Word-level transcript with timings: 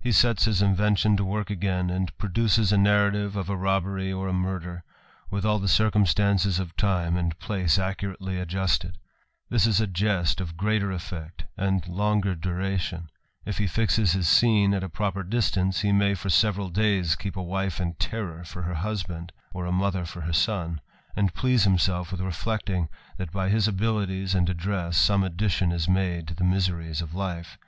He 0.00 0.10
sets 0.10 0.44
his 0.46 0.60
invention 0.60 1.16
t^ 1.16 1.20
work 1.20 1.48
again, 1.48 1.88
and 1.88 2.18
produces 2.18 2.72
a 2.72 2.76
narrative 2.76 3.36
of 3.36 3.48
a 3.48 3.54
robberj^ 3.56 4.12
or 4.18 4.26
a 4.26 4.32
murder, 4.32 4.82
with 5.30 5.44
all 5.46 5.60
the 5.60 5.68
circumstances 5.68 6.58
of 6.58 6.76
time 6.76 7.14
anc7 7.14 7.38
place 7.38 7.78
accurately 7.78 8.40
adjusted 8.40 8.98
This 9.50 9.64
is 9.68 9.80
a 9.80 9.86
jest 9.86 10.40
of 10.40 10.56
greater 10.56 10.90
effect 10.90 11.44
and 11.56 11.86
longer 11.86 12.34
duration: 12.34 13.08
if 13.44 13.58
he 13.58 13.68
fixes 13.68 14.10
his 14.14 14.26
scene 14.26 14.74
at 14.74 14.82
a 14.82 14.88
fnroper 14.88 15.30
distance, 15.30 15.82
he 15.82 15.92
may 15.92 16.14
for 16.14 16.28
several 16.28 16.68
days 16.68 17.14
keep 17.14 17.36
a 17.36 17.40
wife 17.40 17.80
in 17.80 17.94
terror 18.00 18.42
for 18.42 18.62
her 18.62 18.74
husband, 18.74 19.30
or 19.52 19.64
a 19.66 19.70
mother 19.70 20.04
for 20.04 20.22
her 20.22 20.32
son; 20.32 20.80
and 21.14 21.34
please 21.34 21.62
himself 21.62 22.10
with 22.10 22.20
reflecting, 22.20 22.88
that 23.16 23.30
by 23.30 23.48
his 23.48 23.68
abilities 23.68 24.34
and 24.34 24.50
address 24.50 24.96
some 24.96 25.22
addition 25.22 25.70
is 25.70 25.88
made 25.88 26.26
to 26.26 26.34
the 26.34 26.42
miseries 26.42 27.00
of 27.00 27.14
life. 27.14 27.58